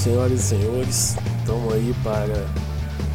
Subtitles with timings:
[0.00, 2.46] senhoras e senhores, estamos aí para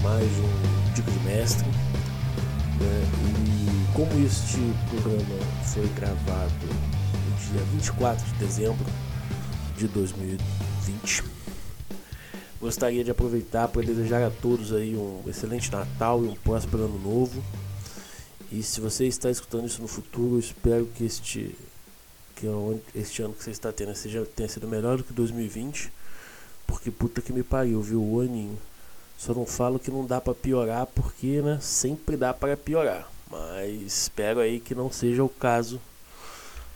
[0.00, 1.66] mais um Dica de Mestre.
[1.66, 3.04] Né?
[3.26, 8.86] E como este programa foi gravado no dia 24 de dezembro
[9.76, 11.24] de 2020,
[12.60, 17.00] gostaria de aproveitar para desejar a todos aí um excelente Natal e um próspero ano
[17.00, 17.42] novo.
[18.52, 21.56] E se você está escutando isso no futuro, espero que este
[22.36, 22.46] que
[22.94, 25.97] este ano que você está tendo seja, tenha sido melhor do que 2020.
[26.68, 28.00] Porque puta que me pariu, viu?
[28.00, 28.56] O aninho.
[29.16, 33.10] Só não falo que não dá para piorar, porque né, sempre dá para piorar.
[33.28, 35.80] Mas espero aí que não seja o caso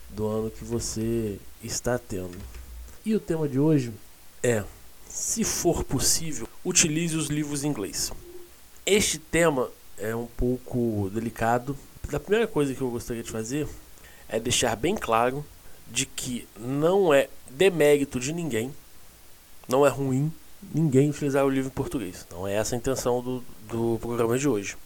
[0.09, 2.37] do ano que você está tendo.
[3.05, 3.93] E o tema de hoje
[4.41, 4.63] é:
[5.07, 8.11] se for possível, utilize os livros em inglês.
[8.85, 11.77] Este tema é um pouco delicado.
[12.11, 13.67] A primeira coisa que eu gostaria de fazer
[14.27, 15.45] é deixar bem claro
[15.89, 18.73] de que não é demérito de ninguém,
[19.67, 20.31] não é ruim
[20.73, 22.25] ninguém utilizar o livro em português.
[22.31, 24.77] Não é essa a intenção do, do programa de hoje.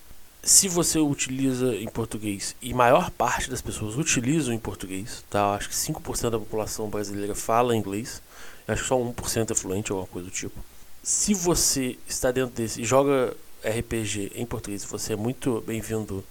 [0.44, 5.56] Se você utiliza em português, e maior parte das pessoas utilizam em português, tá?
[5.56, 8.22] Acho que 5% da população brasileira fala inglês,
[8.68, 10.58] acho que só 1% é fluente alguma coisa do tipo.
[11.04, 16.24] Se você está dentro desse e joga RPG em português, você é muito bem-vindo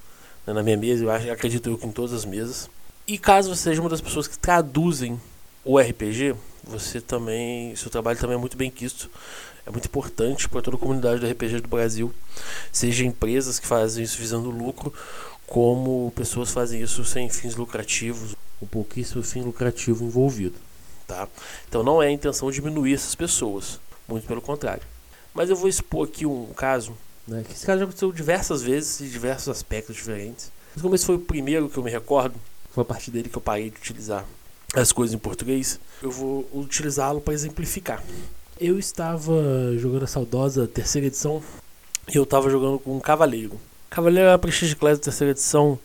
[0.47, 2.71] né, na minha mesa, eu acho, acredito eu que em todas as mesas.
[3.07, 5.21] E caso você seja uma das pessoas que traduzem
[5.67, 9.11] o RPG, você também, seu trabalho também é muito bem quisto.
[9.67, 12.15] É muito importante para toda a comunidade do RPG do Brasil,
[12.71, 14.95] seja empresas que fazem isso visando lucro,
[15.45, 20.55] como pessoas fazem isso sem fins lucrativos, um pouquíssimo fim lucrativo envolvido,
[21.05, 21.29] tá?
[21.69, 24.85] Então não é a intenção diminuir essas pessoas, muito pelo contrário.
[25.35, 29.01] Mas eu vou expor aqui um caso, né, que esse caso já aconteceu diversas vezes
[29.01, 30.53] em diversos aspectos diferentes.
[30.77, 32.37] Mas como esse foi o primeiro que eu me recordo,
[32.71, 34.25] foi a partir dele que eu parei de utilizar
[34.75, 38.03] as coisas em português, eu vou utilizá-lo para exemplificar.
[38.59, 39.35] Eu estava
[39.79, 41.43] jogando a saudosa terceira edição
[42.13, 43.59] e eu estava jogando com um cavaleiro.
[43.91, 45.79] Cavaleiro é a Prestige Class da terceira edição.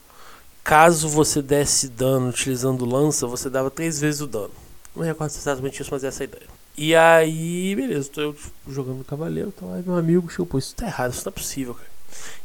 [0.64, 4.52] Caso você desse dano utilizando lança, você dava três vezes o dano.
[4.96, 6.62] Não recordo exatamente isso, mas é essa a ideia.
[6.78, 8.36] E aí, beleza, estou
[8.68, 11.74] jogando cavaleiro, então aí meu amigo chegou, pô, isso tá errado, isso não é possível,
[11.74, 11.90] cara.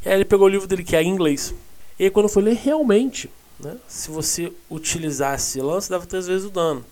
[0.04, 1.54] E aí ele pegou o livro dele que é em inglês.
[1.98, 3.76] E aí quando eu fui ler, realmente, né?
[3.88, 6.84] Se você utilizasse lance, dava três vezes o dano.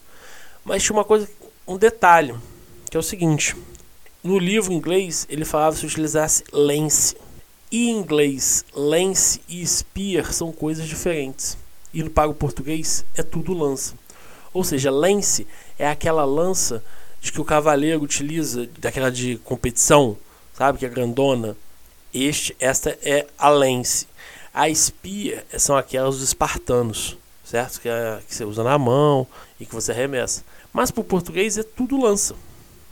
[0.64, 1.28] Mas tinha uma coisa,
[1.66, 2.34] um detalhe,
[2.90, 3.54] que é o seguinte:
[4.22, 7.16] no livro inglês ele falava se utilizasse lance.
[7.70, 11.58] E em inglês, lance e spear são coisas diferentes.
[11.92, 13.94] E no pago português é tudo lança.
[14.52, 15.46] Ou seja, lance
[15.78, 16.82] é aquela lança
[17.20, 20.16] de que o cavaleiro utiliza, daquela de competição,
[20.52, 21.56] sabe, que é grandona.
[22.12, 24.06] Este, esta é a lance.
[24.54, 27.80] A espia são aquelas dos espartanos, certo?
[27.80, 29.26] Que, é, que você usa na mão
[29.58, 30.44] e que você arremessa.
[30.72, 32.36] Mas para o português é tudo lança.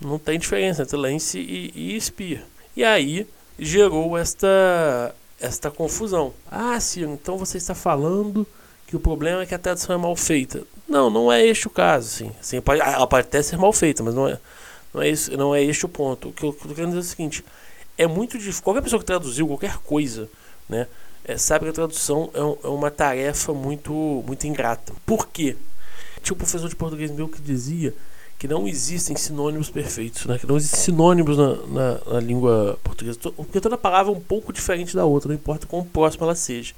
[0.01, 2.43] Não tem diferença entre lance e, e espia.
[2.75, 3.25] E aí
[3.57, 6.33] gerou esta, esta confusão.
[6.51, 8.45] Ah, Ciro, então você está falando
[8.85, 10.63] que o problema é que a tradução é mal feita.
[10.87, 12.09] Não, não é este o caso.
[12.09, 12.31] Sim.
[12.39, 14.37] Assim, pode, ela pode até ser mal feita, mas não é,
[14.93, 16.29] não é, isso, não é este o ponto.
[16.29, 17.45] O que eu estou querendo dizer é o seguinte:
[17.97, 18.61] é muito difícil.
[18.63, 20.29] Qualquer pessoa que traduziu qualquer coisa,
[20.67, 20.87] né?
[21.25, 23.93] É, sabe que a tradução é, um, é, uma tarefa muito,
[24.25, 24.93] muito ingrata.
[25.05, 25.55] Por quê?
[26.21, 27.93] Tinha um professor de português meu que dizia
[28.37, 30.37] que não existem sinônimos perfeitos, né?
[30.37, 34.51] que não existem sinônimos na, na, na língua portuguesa, porque toda palavra é um pouco
[34.51, 36.73] diferente da outra, não importa quão próxima ela seja.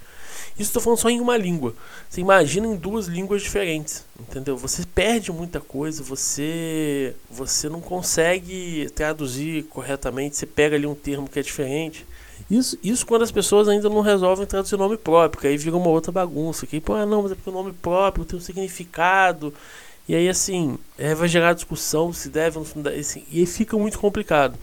[0.57, 1.73] Isso estou falando só em uma língua.
[2.07, 4.56] Você imagina em duas línguas diferentes, entendeu?
[4.57, 11.27] Você perde muita coisa, você você não consegue traduzir corretamente, você pega ali um termo
[11.27, 12.06] que é diferente.
[12.50, 15.75] Isso, isso quando as pessoas ainda não resolvem traduzir o nome próprio, que aí vira
[15.75, 16.68] uma outra bagunça.
[16.68, 19.53] Que, pô, ah, não, mas é porque o nome próprio tem um significado.
[20.07, 22.91] E aí, assim, é, vai gerar discussão se deve ou não.
[22.91, 24.57] Assim, e aí fica muito complicado.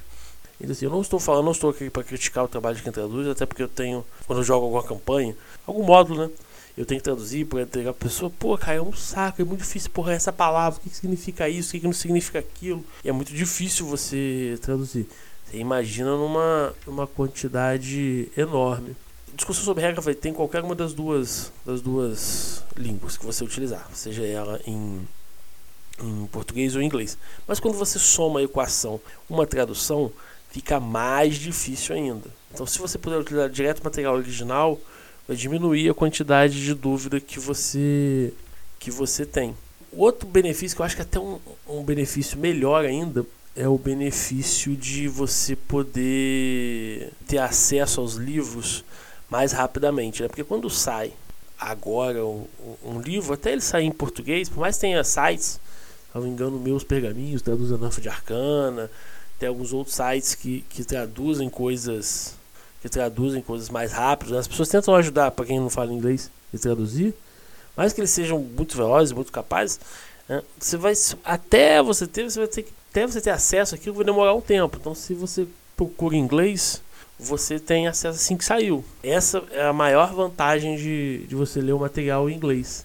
[0.60, 2.92] Então, assim, eu não estou falando, não estou aqui para criticar o trabalho de quem
[2.92, 5.36] traduz, até porque eu tenho, quando eu jogo alguma campanha,
[5.66, 6.30] algum módulo, né?
[6.76, 9.60] Eu tenho que traduzir para entregar a pessoa, pô, cara, é um saco, é muito
[9.60, 12.82] difícil, porra, essa palavra, o que, que significa isso, o que, que não significa aquilo.
[13.04, 15.06] E é muito difícil você traduzir.
[15.52, 18.96] Imagina numa, numa quantidade enorme.
[19.34, 23.44] Discussão sobre regra vai ter em qualquer uma das duas, das duas línguas que você
[23.44, 25.06] utilizar, seja ela em,
[26.00, 27.18] em português ou em inglês.
[27.46, 30.10] Mas quando você soma a equação, uma tradução,
[30.50, 32.30] fica mais difícil ainda.
[32.52, 34.78] Então, se você puder utilizar direto o material original,
[35.26, 38.32] vai diminuir a quantidade de dúvida que você
[38.78, 39.54] que você tem.
[39.92, 41.38] O outro benefício que eu acho que é até um,
[41.68, 48.84] um benefício melhor ainda é o benefício de você poder ter acesso aos livros
[49.28, 50.28] mais rapidamente, né?
[50.28, 51.12] Porque quando sai
[51.58, 55.60] agora um, livro, até ele sair em português, por mais que tenha sites,
[56.14, 58.90] não me engano, meus pergaminhos traduz a Nafa de Arcana,
[59.38, 62.34] tem alguns outros sites que, que traduzem coisas
[62.80, 64.36] que traduzem coisas mais rápido.
[64.36, 67.14] As pessoas tentam ajudar para quem não fala inglês e traduzir,
[67.76, 69.78] mas que eles sejam muito velozes, muito capazes.
[70.28, 70.42] Né?
[70.58, 70.92] Você vai
[71.24, 74.76] até você ter, você vai ter até você ter acesso aqui vai demorar um tempo.
[74.78, 76.82] Então, se você procura inglês,
[77.18, 78.84] você tem acesso assim que saiu.
[79.02, 82.84] Essa é a maior vantagem de, de você ler o material em inglês.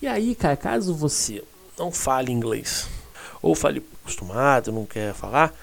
[0.00, 1.44] E aí, cara, caso você
[1.78, 2.88] não fale inglês
[3.42, 5.54] ou fale acostumado, não quer falar,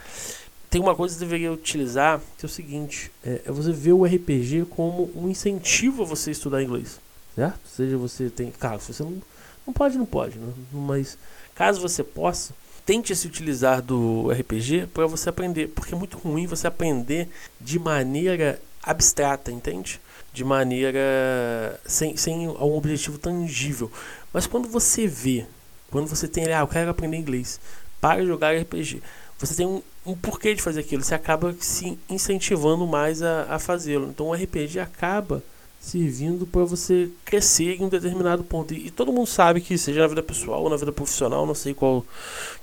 [0.69, 4.05] tem uma coisa que deveria utilizar, que é o seguinte, é, é você ver o
[4.05, 6.99] RPG como um incentivo a você estudar inglês,
[7.35, 7.59] certo?
[7.67, 9.21] Seja você tem, claro, se você não,
[9.65, 10.53] não pode, não pode, né?
[10.71, 11.17] mas
[11.55, 12.53] caso você possa,
[12.85, 17.29] tente se utilizar do RPG para você aprender, porque é muito ruim você aprender
[17.59, 19.99] de maneira abstrata, entende?
[20.33, 23.91] De maneira sem, sem um objetivo tangível.
[24.33, 25.45] Mas quando você vê,
[25.89, 27.59] quando você tem, ah, eu quero aprender inglês,
[27.99, 29.01] para jogar RPG
[29.45, 33.59] você tem um, um porquê de fazer aquilo, você acaba se incentivando mais a, a
[33.59, 34.09] fazê-lo.
[34.09, 35.43] Então o RPG acaba
[35.81, 38.71] servindo para você crescer em um determinado ponto.
[38.71, 41.55] E, e, todo mundo sabe que, seja na vida pessoal ou na vida profissional, não
[41.55, 42.05] sei qual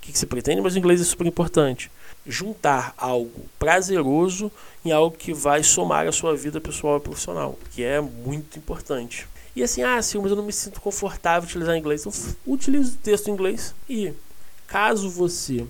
[0.01, 1.91] que, que você pretende, mas o inglês é super importante.
[2.25, 4.53] Juntar algo prazeroso
[4.85, 9.27] em algo que vai somar a sua vida pessoal e profissional, que é muito importante.
[9.57, 12.07] E assim, ah, sim, mas eu não me sinto confortável utilizar inglês.
[12.07, 13.75] Então, utilize o texto em inglês.
[13.91, 14.13] E
[14.69, 15.67] caso você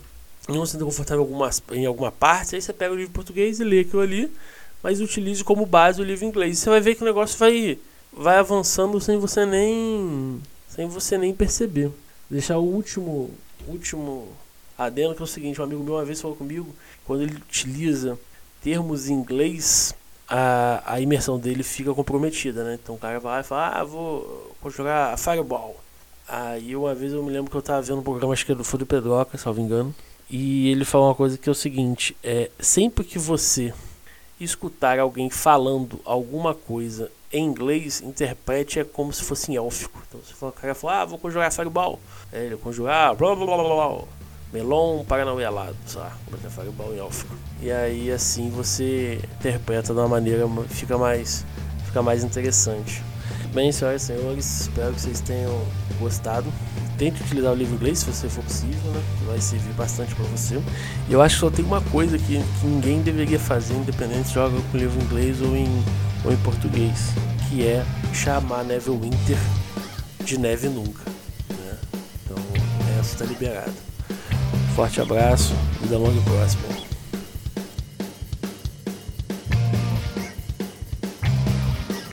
[0.47, 3.61] não se sente confortável em alguma, em alguma parte, aí você pega o livro português
[3.61, 4.31] e lê aquilo ali,
[4.83, 6.59] mas utilize como base o livro inglês.
[6.59, 7.79] Você vai ver que o negócio vai,
[8.13, 11.91] vai avançando sem você nem sem você nem perceber.
[12.31, 13.31] Deixar o último
[13.67, 14.29] último
[14.77, 16.73] adendo que é o seguinte, um amigo meu uma vez falou comigo,
[17.05, 18.19] quando ele utiliza
[18.63, 19.95] termos em inglês,
[20.29, 22.79] a, a imersão dele fica comprometida, né?
[22.81, 25.77] Então o cara vai e fala, ah, vou, vou jogar Fireball.
[26.29, 28.63] Aí uma vez eu me lembro que eu tava vendo um programa, acho que era
[28.63, 29.95] do Pedroca, salvo engano.
[30.31, 33.73] E ele falou uma coisa que é o seguinte: é, sempre que você
[34.41, 40.03] escutar alguém falando alguma coisa em inglês, interprete é como se fosse em élfico.
[40.09, 42.01] Então, se for, o cara falar, ah, vou conjurar Fireball.
[42.33, 44.05] É, ele conjurar, blá blá blá blá blá.
[44.53, 47.35] Melon, Paranauê alado, sei lá, como é é Fireball em élfico.
[47.61, 51.45] E aí, assim, você interpreta de uma maneira, fica mais,
[51.85, 53.03] fica mais interessante.
[53.53, 55.53] Bem, senhoras e senhores, espero que vocês tenham
[55.99, 56.51] gostado
[56.99, 59.01] tente utilizar o livro inglês se você for possível, né?
[59.27, 60.61] Vai servir bastante para você.
[61.09, 64.35] E eu acho que só tem uma coisa que, que ninguém deveria fazer, independente se
[64.35, 65.69] joga com livro inglês ou em,
[66.25, 67.13] ou em português,
[67.49, 69.39] que é chamar Neverwinter
[70.25, 71.05] de Neve Nunca.
[71.49, 71.79] Né?
[72.25, 72.37] Então,
[72.99, 73.73] essa está liberada.
[74.75, 76.88] Forte abraço, vida longa e próxima.